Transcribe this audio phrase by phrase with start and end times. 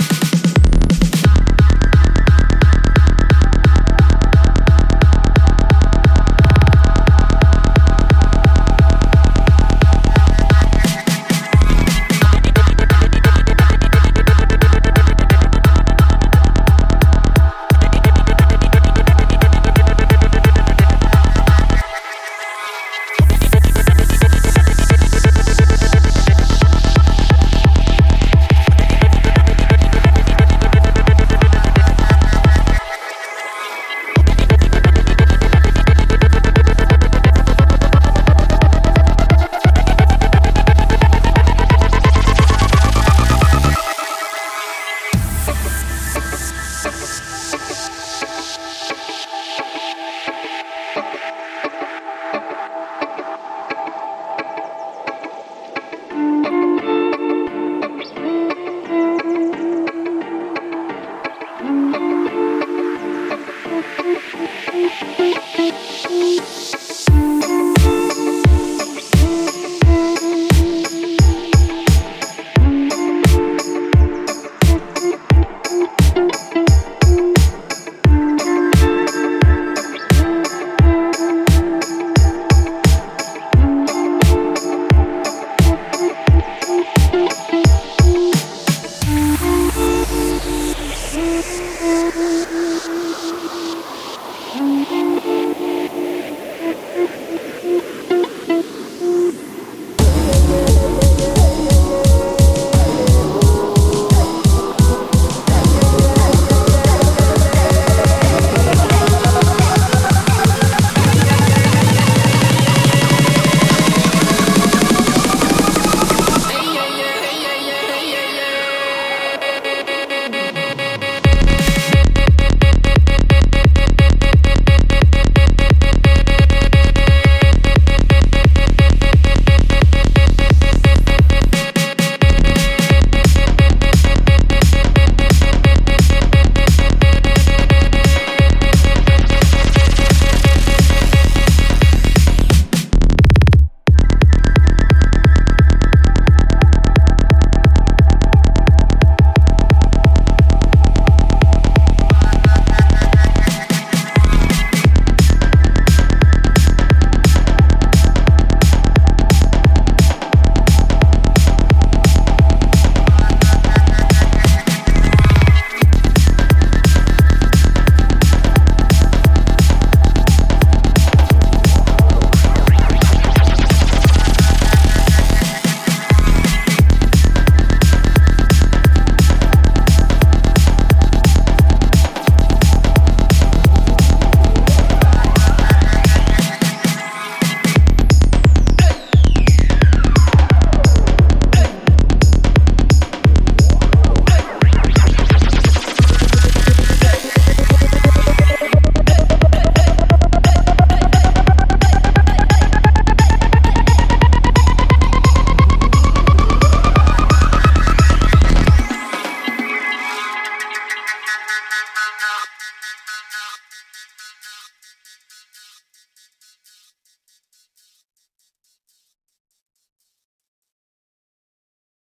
[0.00, 0.13] you